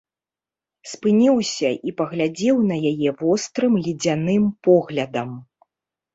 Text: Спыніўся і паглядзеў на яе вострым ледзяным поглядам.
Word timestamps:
Спыніўся 0.93 1.69
і 1.89 1.93
паглядзеў 1.99 2.57
на 2.71 2.79
яе 2.93 3.09
вострым 3.21 3.77
ледзяным 3.85 4.51
поглядам. 4.71 5.29